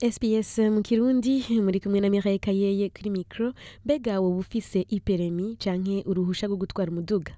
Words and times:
SBS 0.00 0.58
mu 0.72 0.80
kirundi 0.82 1.44
muri 1.64 1.80
kumwe 1.80 2.00
na 2.00 2.08
Mireille 2.10 2.38
Kayeye 2.38 2.88
kuri 2.88 3.10
micro. 3.10 3.52
Mbega 3.84 4.20
wowe 4.20 4.38
ufise 4.38 4.86
iperemi 4.88 5.56
canke 5.60 6.04
uruhusha 6.08 6.46
rwo 6.46 6.56
gutwara 6.56 6.90
umuduga? 6.90 7.32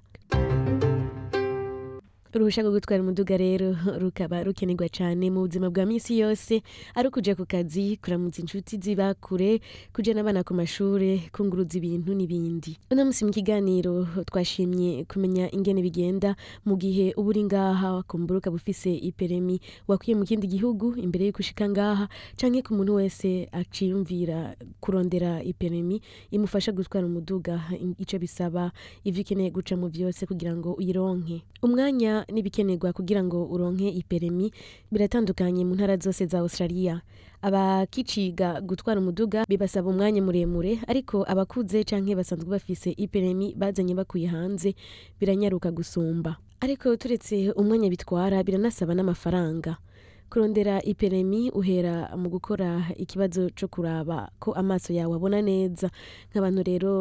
Uruhusha 2.35 2.61
rwo 2.61 2.71
gutwara 2.71 3.03
umuduga 3.03 3.37
rero 3.37 3.77
rukaba 4.01 4.43
rukenerwa 4.43 4.89
cyane 4.89 5.29
mu 5.29 5.45
buzima 5.45 5.69
bwa 5.69 5.85
minsi 5.85 6.17
yose. 6.17 6.63
Ari 6.95 7.07
ukuja 7.07 7.35
ku 7.37 7.45
kazi 7.45 7.97
kuramutsa 8.01 8.41
inshuti 8.41 8.77
ziba 8.81 9.13
kure 9.13 9.61
kujana 9.93 10.21
abana 10.25 10.41
ku 10.43 10.53
mashure 10.57 11.29
kunguruza 11.29 11.77
ibintu 11.77 12.09
n'ibindi. 12.17 12.77
Uno 12.89 13.05
musi 13.05 13.25
mu 13.25 13.31
kiganiro 13.31 14.07
twashimye 14.25 15.05
kumenya 15.05 15.45
ingene 15.53 15.81
bigenda 15.85 16.33
mu 16.65 16.73
gihe 16.73 17.13
uba 17.13 17.29
uri 17.29 17.43
ngaha 17.45 18.01
kumbura 18.09 18.41
ukaba 18.41 18.57
ufise 18.57 18.89
iperemi. 18.89 19.61
Wakwiye 19.87 20.17
mu 20.17 20.25
kindi 20.25 20.47
gihugu 20.49 20.97
imbere 20.97 21.29
y'uko 21.29 21.45
ushika 21.45 21.69
ngaha 21.69 22.09
canke 22.33 22.65
ku 22.65 22.73
muntu 22.73 22.97
wese 22.97 23.45
aciyumvira 23.53 24.57
kurondera 24.81 25.43
iperemi 25.45 26.01
imufasha 26.33 26.73
gutwara 26.73 27.05
umuduga 27.05 27.61
ico 28.01 28.17
bisaba 28.17 28.71
ivyo 29.05 29.21
ukeneye 29.21 29.53
gucamo 29.53 29.85
vyose 29.87 30.25
kugira 30.25 30.55
ngo 30.57 30.73
uyironke. 30.73 31.45
Umwanya 31.61 32.22
n'ibikenerwa 32.31 32.93
kugira 32.93 33.23
ngo 33.23 33.45
uronke 33.49 33.89
iperemi 33.89 34.51
biratandukanye 34.91 35.65
mu 35.65 35.75
ntara 35.75 35.97
zose 35.97 36.25
za 36.25 36.39
Australia. 36.39 37.01
Abakiciga 37.41 38.61
gutwara 38.61 38.99
umuduga 38.99 39.43
bibasaba 39.49 39.89
umwanya 39.89 40.21
muremure 40.21 40.79
ariko 40.87 41.23
abakuze 41.27 41.83
canke 41.83 42.15
basanzwe 42.15 42.49
bafise 42.49 42.89
iperemi 42.97 43.53
bazanye 43.55 43.93
bakuye 43.95 44.27
hanze 44.27 44.75
biranyaruka 45.19 45.71
gusumba. 45.71 46.37
Ariko 46.63 46.95
turetse 46.95 47.51
umwanya 47.59 47.89
bitwara 47.91 48.39
biranasaba 48.43 48.95
n'amafaranga. 48.95 49.77
Kurondera 50.33 50.81
iperemi 50.81 51.51
uhera 51.53 52.09
mu 52.17 52.25
gukora 52.33 52.89
ikibazo 52.97 53.53
co 53.53 53.67
kuraba 53.69 54.33
ko 54.41 54.49
amaso 54.57 54.89
yawe 54.89 55.13
abona 55.15 55.41
neza. 55.45 55.93
Nk'abantu 56.33 56.61
rero 56.65 56.91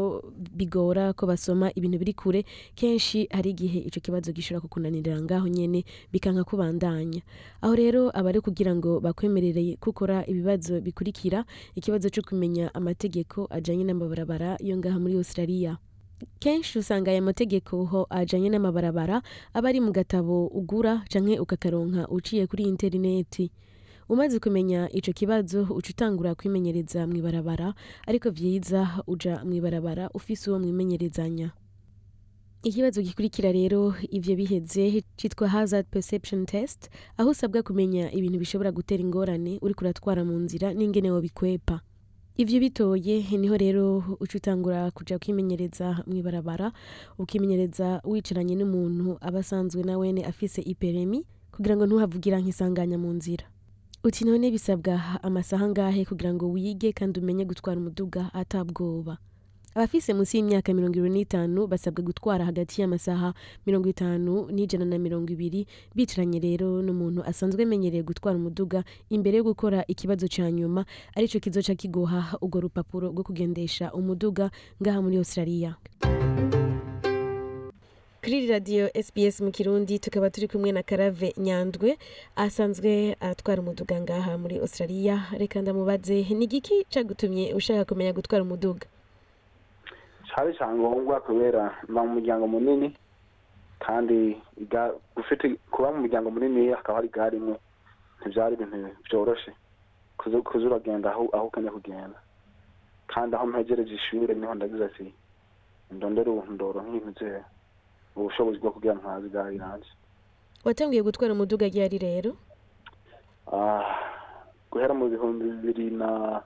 bigora 0.53 1.17
ko 1.17 1.25
basoma 1.27 1.73
ibintu 1.73 1.97
biri 1.97 2.13
kure 2.13 2.45
kenshi 2.77 3.25
hari 3.33 3.57
igihe 3.57 3.79
ico 3.89 4.01
kibazo 4.05 4.37
gishobora 4.37 4.61
kukunanirira 4.61 5.17
ngaho 5.25 5.49
nyene 5.49 5.81
bikanka 6.13 6.45
kubandanya. 6.45 7.25
Aho 7.65 7.73
rero 7.73 8.03
aba 8.13 8.29
ari 8.29 8.41
kugira 8.45 8.77
ngo 8.77 9.01
bakwemerere 9.01 9.81
gukora 9.81 10.29
ibibazo 10.29 10.85
bikurikira 10.85 11.49
ikibazo 11.73 12.13
co 12.13 12.21
kumenya 12.21 12.69
amategeko 12.77 13.49
ajanye 13.49 13.85
n'amabarabara 13.89 14.61
yo 14.61 14.77
ngaha 14.77 15.01
muri 15.01 15.17
Australia. 15.17 15.81
Kenshi 16.39 16.79
usanga 16.79 17.11
aya 17.11 17.23
mategeko 17.23 17.85
ho 17.85 18.07
ajanye 18.11 18.49
n'amabarabara 18.51 19.23
aba 19.55 19.69
ari 19.69 19.81
mu 19.81 19.93
gatabo 19.93 20.47
ugura 20.47 21.03
canke 21.11 21.39
ukakaronka 21.41 22.09
uciye 22.09 22.47
kuri 22.47 22.65
interineti 22.65 23.51
umaze 24.09 24.39
kumenya 24.39 24.89
ico 24.93 25.13
kibazo 25.13 25.63
uca 25.71 25.91
utangura 25.91 26.35
kwimenyereza 26.35 27.07
mw'ibarabara 27.07 27.75
ariko 28.07 28.31
vyiza 28.31 29.03
uja 29.07 29.45
mw'ibarabara 29.45 30.11
ufise 30.15 30.51
uwo 30.51 30.59
mwimenyerezanya. 30.59 31.51
Ikibazo 32.63 33.03
gikurikira 33.03 33.53
rero 33.53 33.95
ivyo 34.11 34.37
biheze 34.37 35.03
citwa 35.17 35.49
hazard 35.49 35.87
perception 35.91 36.47
test 36.47 36.91
aho 37.17 37.31
usabwa 37.31 37.63
kumenya 37.63 38.13
ibintu 38.13 38.39
bishobora 38.39 38.71
gutera 38.73 39.03
ingorane 39.03 39.59
uriko 39.63 39.81
uratwara 39.85 40.23
mu 40.25 40.39
nzira 40.39 40.71
n'ingene 40.75 41.11
wobikwepa. 41.11 41.81
Ivyo 42.37 42.61
bitoye 42.61 43.25
ni 43.39 43.49
ho 43.49 43.57
rero 43.57 43.99
uca 44.21 44.35
utangura 44.37 44.91
kuja 44.91 45.19
kwimenyereza 45.19 46.05
mw'ibarabara 46.07 46.73
ukimenyereza 47.19 48.01
wicaranye 48.05 48.55
n'umuntu 48.57 49.19
aba 49.21 49.39
asanzwe 49.41 49.83
na 49.85 49.99
wene 49.99 50.25
afise 50.25 50.61
iperemi 50.63 51.25
kugira 51.53 51.77
ngo 51.77 51.85
ntuhavugira 51.87 52.41
nk'isanganya 52.41 52.97
mu 52.99 53.13
nzira. 53.13 53.45
Uti 54.05 54.25
none 54.25 54.51
bisabwa 54.51 55.21
amasaha 55.23 55.69
ngahe 55.69 56.05
kugira 56.09 56.33
ngo 56.35 56.51
wige 56.51 56.93
kandi 56.93 57.21
umenye 57.21 57.45
gutwara 57.45 57.79
umuduga 57.81 58.33
atabwoba 58.35 59.19
abafise 59.75 60.13
munsi 60.15 60.37
y'imyaka 60.37 60.75
mirongo 60.75 60.99
ibiri 60.99 61.15
n'itanu 61.15 61.67
basabwa 61.67 62.05
gutwara 62.05 62.45
hagati 62.45 62.81
y'amasaha 62.81 63.35
mirongo 63.67 63.89
itanu 63.89 64.51
n'ijana 64.53 64.85
na 64.85 64.99
mirongo 64.99 65.33
ibiri 65.33 65.67
bicaranye 65.97 66.39
rero 66.41 66.83
n'umuntu 66.85 67.21
asanzwe 67.25 67.63
amenyereye 67.65 68.03
gutwara 68.05 68.37
umuduga 68.37 68.85
imbere 69.11 69.37
yo 69.41 69.45
gukora 69.45 69.85
ikibazo 69.89 70.27
ca 70.29 70.51
nyuma 70.53 70.85
arico 71.17 71.39
kizoca 71.41 71.75
kiguha 71.75 72.37
urwo 72.45 72.61
rupapuro 72.69 73.09
rwo 73.13 73.23
kugendesha 73.25 73.93
umuduga 73.97 74.51
ngaha 74.83 75.01
muri 75.03 75.17
Australia. 75.17 75.77
Kuri 78.23 78.47
radiyo 78.47 78.87
SBS 78.95 79.41
mu 79.41 79.51
kirundi 79.51 79.99
tukaba 79.99 80.31
turi 80.31 80.49
kumwe 80.49 80.73
na 80.73 80.83
Karave 80.83 81.33
Nyandwi 81.37 81.97
asanzwe 82.37 83.17
atwara 83.21 83.63
umuduga 83.63 84.01
ngaha 84.01 84.39
muri 84.39 84.59
Australia. 84.61 85.27
Reka 85.39 85.63
ndamubaze 85.63 86.23
ni 86.31 86.45
igiki 86.45 86.85
cagutumye 86.93 87.55
ushaka 87.55 87.85
kumenya 87.85 88.13
gutwara 88.13 88.45
umuduga? 88.45 88.87
Cari 90.35 90.55
cyangombwa 90.57 91.21
kubera 91.21 91.77
mba 91.89 92.03
mu 92.05 92.11
muryango 92.17 92.47
munini 92.49 92.97
kandi 93.85 94.41
ufite 95.17 95.57
kuba 95.71 95.93
mu 95.93 96.01
muryango 96.03 96.31
munini 96.31 96.71
hakaba 96.73 96.99
hari 96.99 97.09
igare 97.09 97.37
imwe. 97.37 97.57
Ntibyari 98.21 98.55
ibintu 98.55 98.77
byoroshe 99.05 99.53
kuza 100.19 100.67
uragenda 100.67 101.11
aho 101.11 101.29
aho 101.35 101.47
ukeneye 101.51 101.73
kugenda. 101.75 102.19
Kandi 103.13 103.37
aho 103.37 103.47
mpegereje 103.47 103.95
ishuri 103.95 104.35
ni 104.35 104.47
ho 104.47 104.55
ndagize 104.55 104.85
ati 104.85 105.07
ndondere 105.91 106.31
ubuhundoro 106.31 106.81
nk'ibintu 106.83 107.43
ubushobozi 108.17 108.59
bwo 108.63 108.71
kugira 108.71 108.95
ntwaze 108.95 109.27
igare 109.27 109.55
iranje 109.55 109.91
watangiye 110.65 111.03
gutwara 111.03 111.35
umuduga 111.35 111.67
ryari 111.69 111.99
rero? 111.99 112.31
Guhera 114.71 114.95
mu 114.95 115.09
bihumbi 115.11 115.45
bibiri 115.51 115.91
na 115.91 116.41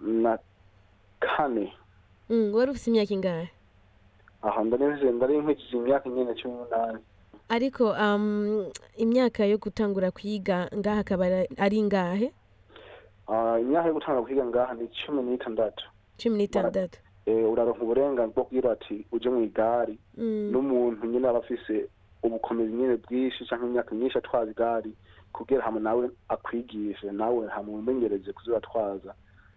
na 0.00 0.38
kane. 1.20 1.72
Wari 2.28 2.70
ufite 2.70 2.86
imyaka 2.90 3.14
ingahe 3.14 3.48
aha 4.42 4.64
ndari 4.64 5.12
ndari 5.12 5.38
nkurikije 5.38 5.76
imyaka 5.76 6.08
nyine 6.08 6.34
cumi 6.34 6.54
n'umunani 6.54 6.98
ariko 7.48 7.84
imyaka 8.96 9.44
yo 9.46 9.58
gutangura 9.58 10.10
kwiga 10.10 10.68
ngaha 10.76 11.00
akaba 11.00 11.24
ari 11.56 11.76
ingahe 11.78 12.32
imyaka 13.60 13.86
yo 13.88 13.94
gutangura 13.94 14.22
kwiga 14.26 14.44
ngaha 14.46 14.74
ni 14.74 14.88
cumi 14.88 15.22
n'itandatu 15.22 15.84
cumi 16.20 16.36
n'itandatu 16.38 16.98
uraronka 17.26 17.82
uburenganzira 17.82 18.32
bwo 18.34 18.44
kugira 18.44 18.72
ati 18.72 19.06
uje 19.12 19.28
mu 19.30 19.40
igare 19.44 19.94
n'umuntu 20.52 21.06
nyine 21.06 21.28
aba 21.28 21.38
afise 21.44 21.88
ubukomezi 22.22 22.72
nyine 22.72 22.96
bwinshi 22.96 23.44
cyangwa 23.48 23.68
imyaka 23.68 23.94
myinshi 23.94 24.18
atwaza 24.18 24.50
igare 24.50 24.90
kugira 25.32 25.62
hamwe 25.62 25.80
nawe 25.80 26.10
akwigishe 26.28 27.10
nawe 27.12 27.48
hamwe 27.48 27.74
umenyereze 27.80 28.32
kuza 28.32 28.50
uratwaza 28.50 29.12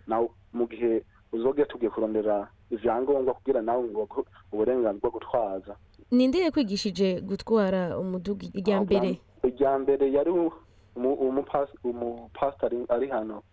nawe 0.07 0.27
mu 0.53 0.67
gihe 0.67 1.03
uzoge 1.31 1.65
tugiye 1.65 1.91
kurondera 1.91 2.47
ivyangombwa 2.71 3.33
kugira 3.33 3.61
nawe 3.61 3.83
ngo 3.91 4.07
uburenganzira 4.51 4.99
bwo 4.99 5.09
gutwaza. 5.11 5.75
Ninde 6.11 6.39
yakwigishije 6.43 7.21
gutwara 7.21 7.97
umuduga 7.99 8.45
irya 8.53 8.81
mbere? 8.83 9.19
Irya 9.43 9.71
mbere 9.79 10.05
yari 10.11 10.31
umupasitari 11.83 12.85
ari 12.89 13.07
hano. 13.09 13.43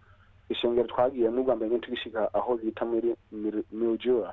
Ishengero 0.49 0.89
twagiyemo 0.89 1.41
ubwa 1.41 1.57
mbere 1.57 1.71
nyine 1.71 1.81
tugishika 1.85 2.35
aho 2.35 2.57
bita 2.57 2.85
muri 2.85 3.15
miujura 3.73 4.33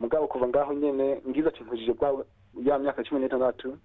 mugabo 0.00 0.26
kuva 0.28 0.48
ngaho 0.48 0.72
nyene 0.74 1.22
ngize 1.28 1.48
ati 1.48 1.62
nkujije 1.64 1.92
bwa 1.92 2.24
ya 2.64 2.78
myaka 2.78 3.02
cumi 3.04 3.20
n'itandatu 3.20 3.78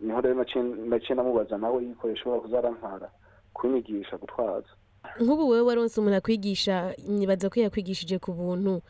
ni 0.00 0.10
ho 0.12 0.20
rero 0.20 0.34
naciye 0.34 1.14
namubaza 1.14 1.58
nawe 1.58 1.84
yuko 1.84 2.08
yashobora 2.08 2.40
kuzarantwara 2.40 3.10
kunyigisha 3.54 4.16
gutwaza. 4.16 4.72
Nk'ubu 5.20 5.48
wowe 5.48 5.60
waronse 5.60 6.00
umuntu 6.00 6.16
akwigisha 6.18 6.94
nibaza 7.08 7.50
ko 7.50 7.60
yakwigishije 7.60 8.18
ku 8.18 8.32
buntu. 8.32 8.82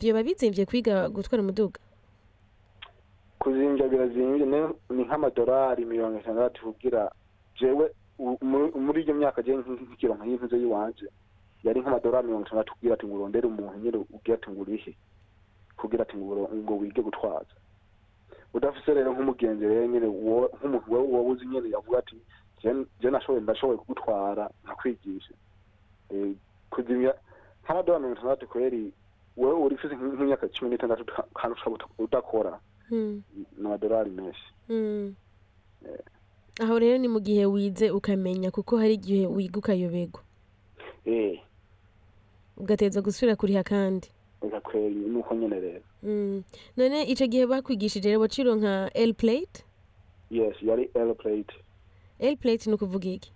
Vyoba 0.00 0.22
bizimvye 0.22 0.66
kwiga 0.66 1.08
gutwara 1.08 1.42
umuduga? 1.42 1.80
Kuzimvya 3.38 3.88
birazimvye 3.88 4.46
ni 4.90 5.02
nk'amadolari 5.04 5.84
mirongo 5.84 6.18
itandatu 6.20 6.62
kugira 6.72 7.10
jewe 7.60 7.90
muri 8.84 9.02
iyo 9.02 9.14
myaka 9.14 9.42
je 9.42 9.56
nkikironka 9.56 10.24
y'intuze 10.26 10.56
yiwanje 10.58 11.06
yari 11.64 11.80
nk'amadolari 11.80 12.26
mirongo 12.26 12.46
itandatu 12.46 12.74
kugira 12.74 12.94
ati 12.94 13.06
ngurondere 13.06 13.46
umuntu 13.46 13.78
nyene 13.82 13.98
ugira 14.14 14.34
ati 14.38 14.50
ngurihe 14.50 14.92
kugira 15.76 16.02
ati 16.06 16.16
ngo 16.16 16.74
wige 16.80 17.02
gutwaza. 17.02 17.54
Udafise 18.54 18.94
rero 18.94 19.12
nk'umugenzi 19.12 19.64
rero 19.66 19.86
nyene 19.86 20.06
nk'umuntu 20.06 20.86
wewe 20.92 21.06
wowe 21.12 21.30
uzi 21.34 21.46
nyene 21.46 21.68
yavuga 21.74 21.98
ati 21.98 22.16
nashoboye 23.10 23.40
ndashoboye 23.40 23.78
kugutwara 23.78 24.50
nkakwigisha 24.64 25.34
kuzimya 26.70 27.14
nk'amadolari 27.64 28.02
mirongo 28.02 28.18
itandatu 28.20 28.46
kweri 28.48 28.92
wewe 29.36 29.54
uri 29.64 29.74
ufise 29.74 29.94
nk'imyaka 29.96 30.48
cumi 30.48 30.70
n'itandatu 30.70 31.04
kandi 31.34 31.54
ushobora 31.58 31.84
udakora 31.98 32.58
ni 32.90 33.22
amadolari 33.64 34.10
menshi. 34.10 34.46
Aho 36.60 36.78
rero 36.78 36.98
ni 36.98 37.08
mu 37.08 37.20
gihe 37.20 37.46
wize 37.46 37.90
ukamenya 37.90 38.50
kuko 38.50 38.76
hari 38.78 38.94
igihe 38.94 39.26
wiga 39.26 39.58
ukayoberwa 39.58 40.20
ugateza 42.56 43.00
gusubira 43.02 43.36
kuriha 43.36 43.62
kandi. 43.64 44.08
Kweri 44.62 44.94
nuko 44.94 45.34
nyene 45.34 45.60
rero. 45.60 45.82
None 46.76 47.02
ico 47.08 47.26
gihe 47.26 47.46
bakwigishije 47.46 48.08
rero 48.08 48.20
waciro 48.20 48.54
nka 48.56 48.90
l 48.94 49.14
plate? 49.14 49.64
Yes 50.30 50.56
yari 50.62 50.90
l 50.94 51.14
plate. 51.14 51.54
L 52.22 52.36
plate 52.36 52.70
ni 52.70 52.74
ukuvuga 52.74 53.08
iki 53.08 53.32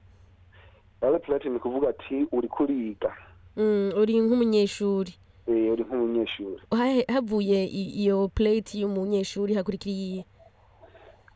aeroplate 1.02 1.48
ni 1.48 1.58
kuvuga 1.58 1.88
ati 1.88 2.26
uri 2.32 2.48
kuriga 2.48 3.12
Mm, 3.56 3.92
uri 3.96 4.20
nk'umunyeshuri. 4.20 5.14
Eh, 5.48 5.72
uri 5.72 5.82
nk'umunyeshuri. 5.84 6.60
Ha- 6.70 7.08
havuye 7.14 7.64
iyo 7.66 8.28
plate 8.28 8.78
y'umunyeshuri 8.78 9.54
hakurikira 9.54 9.94
iyihe 9.96 10.24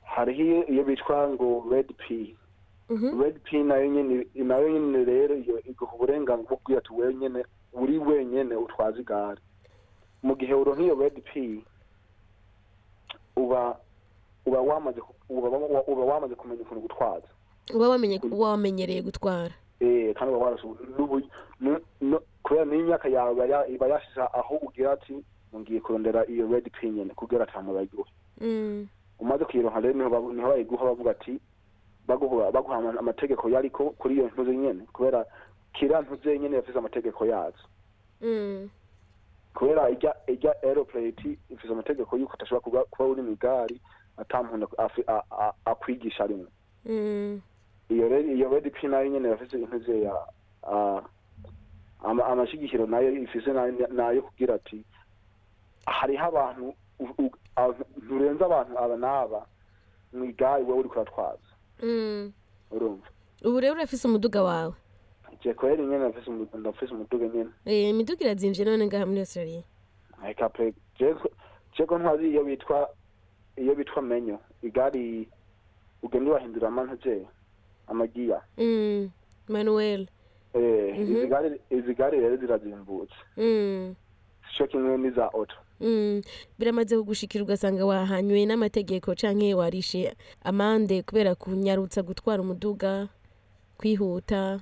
hariho 0.05 0.65
iyo- 0.69 0.85
bitwa 0.85 1.29
ngo 1.33 1.65
red 1.71 1.89
p. 1.97 2.37
Mhm. 2.91 3.23
red 3.23 3.39
p 3.41 3.63
na 3.63 3.77
yo 3.77 3.89
nyene 4.69 5.05
rero 5.05 5.35
iyo 5.39 5.61
iguha 5.65 5.95
uburenganzira 5.95 6.49
bwo 6.49 6.57
kubwira 6.57 6.79
ati 6.85 6.93
wewe 6.93 7.15
nyene 7.15 7.41
uri 7.73 7.99
wenyene 7.99 8.55
utwaza 8.57 9.01
igare. 9.01 9.41
Mu 10.23 10.37
gihe 10.37 10.53
uronka 10.55 10.83
iyo 10.83 10.95
red 11.01 11.17
p 11.25 11.65
uba 13.37 13.79
uba 14.47 14.61
wamaze 14.61 15.01
ku- 15.01 15.15
uba, 15.29 15.49
uba, 15.49 15.83
uba 15.87 16.05
wamaze 16.05 16.35
kumenya 16.35 16.63
ukuntu 16.63 16.81
gutwaza. 16.85 17.29
Uba 17.75 17.89
wamenye 17.89 18.21
wamenyereye 18.33 19.03
gutwara. 19.03 19.51
Eh 19.81 20.15
kandi 20.15 20.35
uba 20.35 20.57
kubera 22.43 22.65
n'imyaka 22.65 23.09
yawe 23.09 23.33
iba 23.33 23.47
ya- 23.47 23.67
iba 23.69 23.87
yashize 23.89 24.21
aho 24.21 24.57
ugira 24.63 24.93
ati 24.93 25.15
ngiye 25.57 25.81
kurondera 25.81 26.27
iyo 26.27 26.49
red 26.49 26.71
p 26.71 26.91
nyene 26.91 27.15
kugira 27.15 27.45
ati 27.45 27.53
hama 27.53 27.73
bayiguhe 27.73 28.11
Mm, 28.41 28.89
umaze 29.21 29.45
kuyironka 29.45 29.81
rero 29.81 29.95
ni 30.33 30.41
ho 30.43 30.49
bayiguha 30.49 30.85
bavuga 30.85 31.11
ati 31.11 31.41
baguha 32.09 32.51
baguha 32.53 32.77
ama- 32.77 32.99
amategeko 32.99 33.49
yariko 33.49 33.91
kuri 34.01 34.15
iyo 34.15 34.27
ntuze 34.33 34.57
nyene. 34.57 34.87
Kubera 34.93 35.25
kira 35.75 36.01
ntuze 36.01 36.39
nyene 36.39 36.57
yafise 36.57 36.79
amategeko 36.79 37.27
yazo. 37.27 37.65
Mm, 38.23 38.69
kubera 39.55 39.91
ijya 39.91 40.15
ijya 40.27 40.55
aeroplate 40.63 41.39
ifise 41.51 41.73
amategeko 41.73 42.17
yuko 42.17 42.33
utashobora 42.35 42.85
kuba, 42.89 43.05
uri 43.13 43.23
mw'igari 43.23 43.81
ata 44.17 44.43
muntu 44.43 44.69
akwigisha 45.65 46.27
rimwe. 46.27 46.47
Mm, 46.87 47.41
iyo 47.91 48.09
rero 48.09 48.29
iyo 48.33 48.49
red 48.49 48.71
p 48.73 48.89
na 48.89 49.01
yo 49.01 49.09
nyene 49.11 49.29
yafise 49.29 49.59
intuze 49.59 50.01
ya 50.03 50.15
a- 50.63 51.03
ama- 52.05 52.25
amashigikiro 52.27 52.87
na 52.87 52.99
yo 53.01 53.11
ifise 53.13 53.51
na 53.93 54.11
yo 54.15 54.23
kugira 54.23 54.55
ati 54.55 54.85
hariho 55.87 56.25
abantu 56.25 56.75
nturenze 58.03 58.45
abantu 58.45 58.73
aba 58.79 58.97
n'aba 58.97 59.41
mw'igari 60.13 60.65
wowe 60.65 60.81
uriko 60.81 60.95
uratwaza. 61.01 61.49
Mm. 61.83 62.33
urumva? 62.71 63.07
Ubu 63.45 63.61
rero 63.61 63.75
urafise 63.75 64.09
umuduga 64.09 64.43
wawe? 64.43 64.75
Je 65.43 65.55
kweri 65.55 65.83
nyene 65.87 66.09
ndafise 66.09 66.31
umu- 66.31 66.49
ndafise 66.59 66.95
umuduga 66.95 67.27
nyene. 67.29 67.51
Eh, 67.65 67.89
imiduga 67.91 68.25
irazimvye 68.25 68.65
none 68.65 68.87
ngaha 68.87 69.07
muri 69.07 69.21
australia. 69.21 69.63
Eka 70.29 70.49
pe 70.49 70.75
je- 70.99 71.17
jeko 71.77 71.99
ntwazi 71.99 72.29
iyo 72.31 72.45
bitwa 72.45 72.89
iyo 73.57 73.75
bitwa 73.75 74.03
menyo 74.03 74.39
igari 74.63 75.29
ugenda 76.03 76.31
urahindura 76.31 76.69
amantuze 76.69 77.27
amagiya 77.91 78.41
Mm, 78.59 79.11
manuel. 79.49 80.07
Eh 80.55 80.95
Mhm. 80.99 81.17
izi 81.71 81.95
gari 81.95 82.21
rero 82.21 82.37
zirazimbutse. 82.37 83.15
Mm, 83.37 83.95
sico 84.53 84.67
kimwe 84.67 84.99
n'iza 84.99 85.33
auto. 85.33 85.55
Mm. 85.81 86.21
biramaze 86.59 86.97
kugushikira 86.97 87.45
ugasanga 87.45 87.87
wahanywe 87.87 88.45
n'amategeko 88.47 89.15
canke 89.15 89.55
warishe 89.55 90.13
amande 90.45 91.03
kubera 91.03 91.35
kunyarutsa 91.35 92.03
gutwara 92.03 92.43
umuduga 92.43 93.09
kwihuta. 93.79 94.61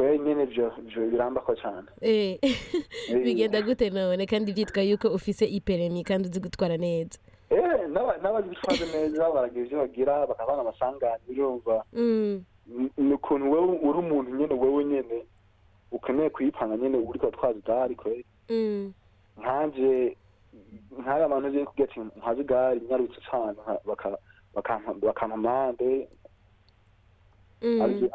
Nyene 0.00 0.42
ivyo 0.42 0.72
ivyo 0.86 1.10
birambako 1.10 1.54
cane. 1.56 1.88
Eh, 2.00 2.38
bigenda 3.24 3.60
gute 3.62 3.90
none? 3.90 4.26
Kandi 4.26 4.52
vyitwa 4.52 4.82
yuko 4.82 5.08
ufise 5.08 5.44
iperemi 5.44 6.04
kandi 6.04 6.28
uzi 6.28 6.40
gutwara 6.40 6.76
neza. 6.76 7.18
N'abazitwaza 7.50 8.84
neza 8.94 9.30
baragira 9.30 9.64
ivyo 9.66 9.78
bagira 9.78 10.26
bakabana 10.26 10.60
amasanganya 10.62 11.18
urumva. 11.30 11.84
Mm, 11.92 12.44
Ni- 12.96 13.12
ukuntu 13.14 13.50
wewe 13.52 13.78
uri 13.82 13.98
umuntu 13.98 14.30
nyene 14.36 14.54
wewe 14.54 14.84
nyene 14.84 15.26
ukeneye 15.90 16.30
kuyipanga 16.30 16.76
nyene 16.76 16.98
uriko 17.02 17.26
uratwaza 17.26 17.58
igari 17.58 17.94
kweri 17.96 18.24
mm, 18.48 18.92
nkanje 19.38 20.16
nkaya 20.98 21.24
abantu 21.26 21.48
nzi 21.48 21.64
kugira 21.66 21.88
ati 21.90 22.00
nkazi 22.18 22.40
igare 22.40 22.80
nyarutse 22.80 23.18
baka- 23.84 24.18
bakampa 25.02 25.34
amande. 25.34 26.08
Mm, 27.62 28.08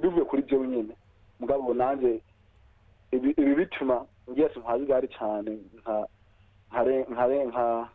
bivuye 0.00 0.24
kuri 0.28 0.42
jewe 0.42 0.66
nyene. 0.68 0.94
Mugabo 1.40 1.74
nanje 1.74 2.20
ibi 3.12 3.32
bituma 3.34 4.04
ngira 4.30 4.46
ati 4.52 4.58
nkazi 4.60 4.84
igare 4.84 5.08
cane. 5.08 5.58
Nka 5.80 6.06
nkare- 6.70 7.06
nkare- 7.08 7.46
nka- 7.48 7.48
nka- 7.48 7.88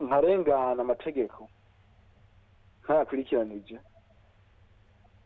nkarengana 0.00 0.82
amategeko. 0.82 1.48
Ntayakurikiranije 2.84 3.78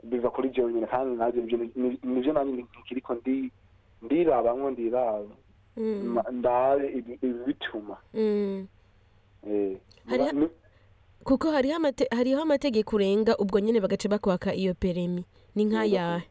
biva 0.02 0.30
kuri 0.30 0.50
jewe 0.50 0.72
nyene 0.72 0.86
kandi 0.86 1.16
nanje 1.16 1.40
nivyo 1.40 1.58
ni- 1.74 1.98
nivyo 2.02 2.32
nanje 2.32 2.64
nkiriko 2.80 3.14
ndi 3.14 3.50
ndirabamwo 4.02 4.70
ndiraba. 4.70 5.34
Mm, 5.76 6.04
Ma- 6.14 6.24
ndabe 6.30 6.86
ibi 6.92 7.18
bituma. 7.46 7.96
Mm. 8.14 8.66
eh 9.46 9.76
kuko 11.24 11.50
hariho 11.50 11.76
amate- 11.76 12.08
hariho 12.16 12.42
amategeko 12.42 12.96
urenga 12.96 13.36
ubwo 13.38 13.60
nyene 13.60 13.80
bagaca 13.80 14.08
bakwaka 14.08 14.54
iyo 14.54 14.74
peremi. 14.74 15.24
Ni 15.54 15.64
nk'ayahe 15.64 16.22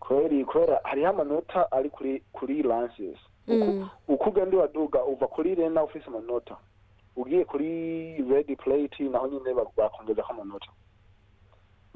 kweri 0.00 0.44
kwera 0.44 0.80
hariho 0.84 1.08
amanota 1.08 1.72
ari 1.72 1.90
kuri 1.90 2.22
kuri 2.32 2.62
lances 2.62 3.18
Mm, 3.48 3.88
uko 4.08 4.30
ugenda 4.30 4.56
uraduga 4.56 5.04
uva 5.04 5.26
kuri 5.26 5.54
rena 5.54 5.82
ufise 5.84 6.04
amanota. 6.06 6.56
Ugiye 7.18 7.44
kuri 7.44 7.68
red 8.30 8.46
plate 8.56 9.02
naho 9.10 9.26
nyine 9.28 9.54
ba- 9.54 9.66
bakongezako 9.76 10.32
amanota. 10.32 10.70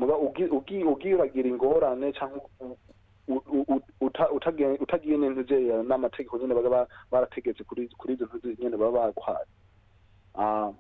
Ugiye 0.02 1.14
uragira 1.14 1.48
ingorane 1.48 2.12
uta- 4.00 4.30
utagiye 4.32 4.68
utagiye 4.82 5.16
n'intuze 5.16 5.82
n'amategeko 5.86 6.38
nyene 6.38 6.54
baba 6.54 6.70
ba- 6.70 6.88
barategetse 7.10 7.62
kuri 7.64 7.86
izo 8.14 8.26
ntuze 8.26 8.56
nyene 8.58 8.76
baba 8.76 9.06
baguhaye 9.14 9.46
Ah, 10.34 10.72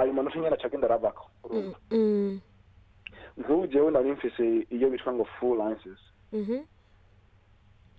ayo 0.00 0.12
manota 0.12 0.38
nyene 0.40 0.54
aca 0.56 0.66
agenda 0.66 0.86
aravako 0.88 1.30
mm, 1.50 1.74
mm, 1.90 2.40
nk'ubu 3.38 3.66
jewe 3.66 3.90
nari 3.90 4.12
mfise 4.12 4.66
iyo 4.70 4.90
bitwa 4.90 5.12
ngo 5.12 5.24
full 5.24 5.58
lances 5.58 5.98
mhm. 6.32 6.58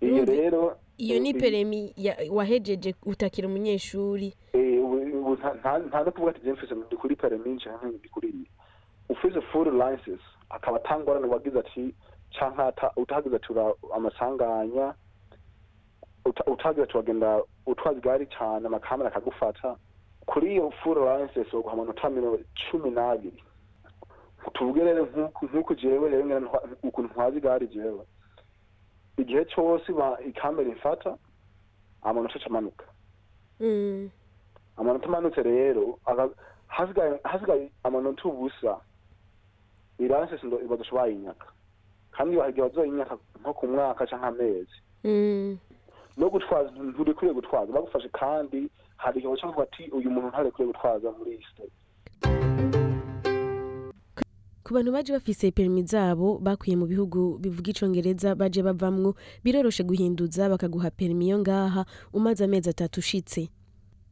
iyo 0.01 0.25
rero 0.25 0.77
iyo 0.97 1.19
ni 1.19 1.33
peremi 1.33 1.93
wahejeje 2.29 2.95
utakira 3.05 3.47
umunyeshuri. 3.47 4.33
Eh, 4.53 4.70
nta- 5.35 6.03
no 6.05 6.11
kuvuga 6.11 6.31
ati 6.31 6.41
je 6.41 6.53
mfise 6.53 6.75
ndi 6.75 6.95
kuri 6.97 7.15
permis 7.15 7.63
kuri 8.11 8.27
iyi. 8.29 8.47
Ufise 9.09 9.41
full 9.41 9.71
layisensi 9.77 10.23
akaba 10.49 10.77
atangorane 10.77 11.27
wagize 11.27 11.59
ati 11.59 11.95
canke 12.39 12.85
utagize 12.97 13.35
ati 13.35 13.51
ura- 13.53 13.75
amasanganya 13.95 14.93
uta- 16.25 16.45
utagize 16.51 16.83
ati 16.83 16.97
wagenda 16.97 17.41
utwaza 17.65 17.97
igari 17.99 18.25
cane 18.27 18.67
amakamera 18.67 19.09
akagufata. 19.09 19.75
Kuri 20.25 20.53
iyo 20.53 20.71
full 20.83 20.97
lances 21.05 21.53
woguha 21.53 21.73
amanota 21.73 22.09
cumi 22.71 22.89
n'abiri. 22.91 23.43
Tuvuge 24.53 24.83
rero 24.83 25.05
nk'uko 25.41 25.73
jewe 25.75 26.09
rero 26.09 26.49
ukuntu 26.83 27.09
ntwaza 27.13 27.37
igari 27.37 27.67
jewe. 27.67 28.05
Igihe 29.17 29.45
cose 29.53 29.91
ba- 29.93 30.17
ikamera 30.25 30.69
imfata 30.69 31.17
amanota 32.01 32.35
aca 32.39 32.45
amanuka. 32.49 32.85
Mm, 33.59 34.09
amanota 34.81 35.05
amanutse 35.07 35.43
rero 35.43 35.99
hasigaye 37.23 37.71
amanota 37.83 38.23
ubusa 38.29 38.77
iranse 39.99 40.37
sindo 40.41 40.57
badashobora 40.69 41.07
yinyaka 41.07 41.45
kandi 42.11 42.35
bahigira 42.37 42.67
bazoyinyaka 42.69 43.17
nko 43.41 43.53
ku 43.53 43.67
mwaka 43.67 44.05
canke 44.07 44.25
amezi. 44.25 44.77
Mm, 45.03 45.57
no 46.17 46.29
gutwaza 46.29 46.69
nturikwiye 46.71 47.33
gutwaza. 47.33 47.71
Bagufashe 47.71 48.09
kandi 48.09 48.69
hari 48.97 49.19
igihe 49.19 49.35
kuvuga 49.37 49.63
ati 49.63 49.83
uyu 49.91 50.09
muntu 50.11 50.27
ntarekwiye 50.27 50.67
gutwaza 50.67 51.11
muri 51.17 51.31
iyi 51.31 51.45
state. 51.53 51.73
Ku 54.63 54.73
bantu 54.73 54.91
baje 54.91 55.13
bafise 55.13 55.51
perimi 55.51 55.83
zabo 55.83 56.37
bakuye 56.37 56.75
mu 56.75 56.85
bihugu 56.85 57.37
bivuga 57.41 57.71
icongereza 57.71 58.35
baje 58.35 58.61
bavamwo 58.63 59.15
biroroshe 59.43 59.83
guhinduza 59.83 60.49
bakaguha 60.49 60.91
perimi 60.91 61.29
yo 61.29 61.39
ngaha 61.39 61.85
umaze 62.13 62.43
amezi 62.43 62.69
atatu 62.69 62.99
ushitse. 62.99 63.49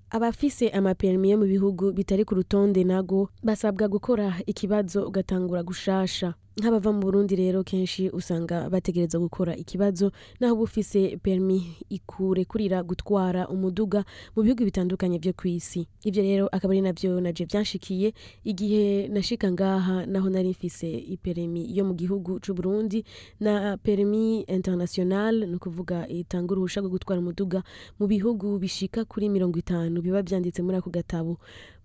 Abafise 0.09 0.69
amaperimi 0.69 1.29
yo 1.29 1.37
mu 1.37 1.45
bihugu 1.45 1.91
bitari 1.93 2.25
ku 2.25 2.35
rutonde 2.35 2.83
nago 2.83 3.29
basabwa 3.43 3.87
gukora 3.87 4.33
ikibazo 4.45 5.07
ugatangura 5.07 5.63
gushasha. 5.63 6.33
Nk'abava 6.59 6.91
mu 6.91 6.99
burundi 6.99 7.35
rero 7.35 7.63
kenshi 7.63 8.09
usanga 8.09 8.69
bategereza 8.69 9.19
gukora 9.19 9.55
ikibazo 9.55 10.11
naho 10.39 10.53
uba 10.55 10.63
ufise 10.63 11.17
perimi 11.23 11.75
ikurekurira 11.89 12.83
gutwara 12.83 13.47
umuduga 13.47 14.03
mu 14.35 14.43
bihugu 14.43 14.63
bitandukanye 14.67 15.17
vyo 15.17 15.33
kw'isi. 15.33 15.87
Ivyo 16.03 16.23
rero 16.23 16.45
akaba 16.51 16.73
ari 16.73 16.81
navyo 16.81 17.21
naje 17.21 17.45
vyanshikiye 17.45 18.13
igihe 18.43 19.07
nashika 19.07 19.51
ngaha 19.51 20.05
naho 20.05 20.29
nari 20.29 20.49
mfise 20.51 20.91
iperimi 20.91 21.63
yo 21.77 21.85
mu 21.85 21.93
gihugu 21.95 22.39
c'u 22.43 22.53
Burundi 22.53 23.05
na 23.39 23.77
perimi 23.77 24.41
international 24.43 25.47
ni 25.47 25.55
ukuvuga 25.55 26.07
itanga 26.07 26.51
uruhusha 26.53 26.81
rwo 26.83 26.89
gutwara 26.89 27.21
umuduga 27.23 27.63
mu 27.99 28.07
bihugu 28.07 28.59
bishika 28.59 29.05
kuri 29.05 29.29
mirongo 29.29 29.55
itanu 29.59 30.01
biba 30.01 30.21
vyanditse 30.21 30.59
muri 30.61 30.77
ako 30.77 30.89
gatabo. 30.89 31.37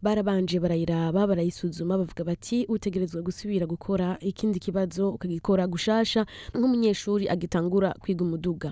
Barabanje 0.05 0.61
barayiraba 0.61 1.27
barayisuzuma 1.27 1.97
bavuga 1.99 2.23
bati 2.29 2.67
utegerezwa 2.69 3.23
gusubira 3.25 3.65
gukora 3.67 4.19
ikindi 4.21 4.59
kibazo 4.61 5.11
ukagikora 5.17 5.65
gushasha 5.67 6.27
nk'umunyeshuri 6.55 7.25
agitangura 7.29 7.89
kwiga 8.03 8.23
umuduga. 8.25 8.71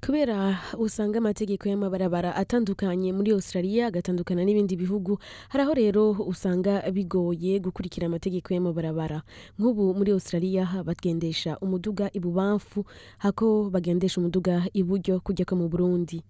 Kubera 0.00 0.56
usanga 0.80 1.18
amategeko 1.20 1.68
y'amabarabara 1.68 2.32
atandukanye 2.42 3.12
muri 3.12 3.30
australia 3.36 3.86
agatandukana 3.92 4.40
n'ibindi 4.48 4.72
bihugu 4.80 5.20
hari 5.52 5.62
aho 5.64 5.72
rero 5.76 6.04
usanga 6.32 6.80
bigoye 6.88 7.60
gukurikira 7.60 8.08
amategeko 8.08 8.48
y'amabarabara. 8.56 9.20
Nk'ubu 9.60 9.92
muri 9.98 10.10
australia 10.16 10.64
bagendesha 10.88 11.60
umuduga 11.60 12.08
ibubamfu 12.16 12.80
hako 13.20 13.68
bagendesha 13.70 14.16
umuduga 14.24 14.64
iburyo 14.72 15.20
kujya 15.20 15.44
ko 15.44 15.54
mu 15.60 15.68
burundi. 15.68 16.24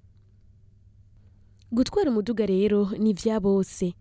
Gutwara 1.72 2.10
umuduga 2.10 2.46
rero 2.46 2.90
ni 2.98 3.12
vya 3.12 3.40
bose. 3.40 3.94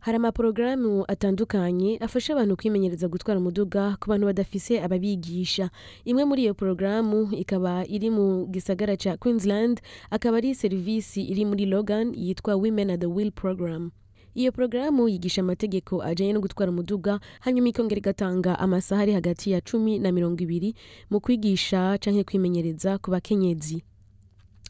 Hari 0.00 0.16
amaporogaramu 0.16 1.04
atandukanye 1.08 1.96
afasha 1.98 2.32
abantu 2.32 2.56
kwimenyereza 2.56 3.08
gutwara 3.08 3.40
umuduga 3.40 3.96
ku 4.00 4.08
bantu 4.10 4.26
badafise 4.26 4.80
ababigisha. 4.82 5.70
Imwe 6.04 6.24
muri 6.24 6.42
iyo 6.44 6.54
porogaramu 6.54 7.32
ikaba 7.32 7.86
iri 7.88 8.10
mu 8.10 8.46
gisagara 8.52 8.96
ca 8.96 9.16
queensland 9.16 9.80
akaba 10.10 10.36
ari 10.36 10.54
serivisi 10.54 11.22
iri 11.24 11.44
muri 11.44 11.64
logan 11.66 12.12
yitwa 12.14 12.56
women 12.56 12.90
at 12.90 13.00
the 13.00 13.06
wheel 13.08 13.30
program. 13.32 13.90
Iyo 14.34 14.52
porogaramu 14.52 15.08
yigisha 15.08 15.40
amategeko 15.40 16.02
ajanye 16.02 16.32
no 16.32 16.40
gutwara 16.40 16.68
umuduga 16.72 17.20
hanyuma 17.40 17.68
ikongera 17.68 17.98
igatanga 17.98 18.58
amasaha 18.58 19.02
ari 19.02 19.12
hagati 19.12 19.50
ya 19.56 19.60
cumi 19.64 19.98
na 19.98 20.12
mirongo 20.12 20.42
ibiri 20.44 20.74
mu 21.10 21.20
kwigisha 21.20 21.96
canke 21.98 22.24
kwimenyereza 22.28 22.98
ku 22.98 23.08
bakenyezi. 23.10 23.80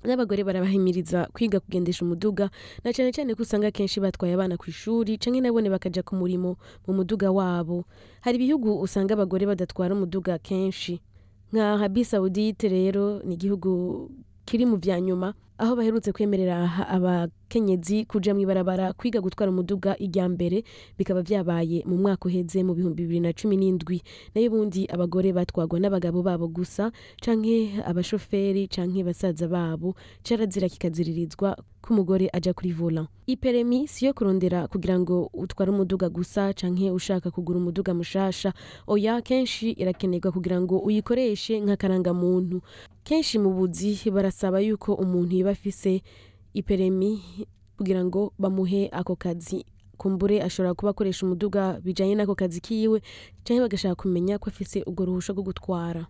N'abagore 0.04 0.44
barabahimiriza 0.44 1.28
kwiga 1.32 1.60
kugendesha 1.60 2.04
umuduga 2.04 2.50
na 2.84 2.92
cyane 2.92 3.12
cyane 3.12 3.34
ko 3.34 3.42
usanga 3.42 3.70
kenshi 3.70 4.00
batwaye 4.00 4.34
abana 4.34 4.56
ku 4.56 4.68
ishuri 4.70 5.18
canke 5.18 5.40
nabone 5.40 5.70
bakaja 5.72 6.02
ku 6.04 6.14
murimo 6.16 6.56
mu 6.86 6.92
muduga 6.94 7.30
wabo. 7.32 7.84
Hari 8.20 8.36
ibihugu 8.36 8.80
usanga 8.80 9.14
abagore 9.14 9.46
badatwara 9.46 9.94
umuduga 9.94 10.38
kenshi. 10.38 11.00
Nka 11.52 11.78
habi 11.78 12.04
saudite 12.04 12.68
rero 12.68 13.22
ni 13.24 13.34
igihugu 13.34 14.10
kiri 14.44 14.66
mu 14.66 14.76
vya 14.76 15.00
nyuma. 15.00 15.34
Aho 15.58 15.76
baherutse 15.76 16.12
kwemerera 16.12 16.88
abakenyezi 16.88 18.04
kuja 18.04 18.34
mw'ibarabara 18.34 18.92
kwiga 18.92 19.20
gutwara 19.20 19.50
umuduga 19.52 19.94
irya 19.98 20.28
mbere 20.28 20.64
bikaba 20.98 21.22
vyabaye 21.22 21.82
mu 21.86 21.96
mwaka 21.96 22.26
uheze 22.28 22.62
mu 22.66 22.74
bihumbi 22.74 23.02
bibiri 23.06 23.20
na 23.20 23.32
cumi 23.32 23.56
n'indwi. 23.56 24.02
Nayo 24.34 24.50
ubundi 24.50 24.86
abagore 24.90 25.32
batwagwa 25.32 25.78
n'abagabo 25.80 26.22
babo 26.22 26.48
gusa 26.48 26.90
canke 27.22 27.70
abashoferi 27.86 28.66
canke 28.68 29.04
basaza 29.06 29.46
babo 29.48 29.94
carazira 30.26 30.68
kikaziririzwa 30.68 31.56
ko 31.84 31.92
umugore 31.94 32.30
aja 32.32 32.52
kuri 32.56 32.72
vola 32.72 33.06
iperemi 33.26 33.84
si 33.88 34.06
yo 34.06 34.12
kurondera 34.16 34.68
kugira 34.68 34.98
ngo 34.98 35.28
utware 35.32 35.70
umuduga 35.70 36.08
gusa 36.08 36.52
canke 36.56 36.90
ushaka 36.90 37.30
kugura 37.30 37.58
umuduga 37.58 37.94
mushasha. 37.94 38.52
Oya 38.86 39.22
kenshi 39.22 39.70
irakenerwa 39.70 40.32
kugira 40.32 40.60
ngo 40.60 40.78
uyikoreshe 40.82 41.60
nk'akarangamuntu. 41.60 42.60
Kenshi 43.04 43.36
mu 43.38 43.52
buzi 43.52 44.00
barasaba 44.10 44.60
yuko 44.64 44.94
umuntu 44.96 45.36
yiba 45.44 45.50
afise 45.52 46.02
iperemi 46.54 47.20
kugira 47.76 48.04
ngo 48.04 48.32
bamuhe 48.38 48.88
ako 48.92 49.16
kazi. 49.16 49.64
Kumbure 49.96 50.42
ashobora 50.42 50.74
kuba 50.74 50.90
akoresha 50.90 51.26
umuduga 51.26 51.80
bijanye 51.84 52.14
n'ako 52.14 52.34
kazi 52.34 52.60
kiwe 52.60 53.00
canke 53.44 53.60
bagashaka 53.60 53.94
kumenya 53.94 54.38
ko 54.38 54.50
afise 54.50 54.82
ubwo 54.86 55.04
ruhusha 55.04 55.32
rwo 55.32 55.42
gutwara. 55.42 56.06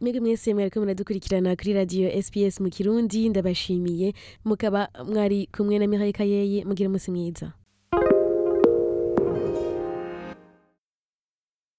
Mwebwe 0.00 0.20
mwese 0.20 0.54
mwariko 0.54 0.80
muradukurikirana 0.80 1.56
kuri 1.56 1.72
radiyo 1.72 2.10
sps 2.22 2.60
mu 2.60 2.70
kirundi 2.70 3.28
ndabashimiye. 3.28 4.12
Mukaba 4.44 4.88
mwari 5.06 5.46
kumwe 5.46 5.78
na 5.78 5.86
mihayika 5.86 6.24
yeye 6.24 6.64
mugira 6.64 6.88
umunsi 6.88 7.10
mwiza. 7.10 7.52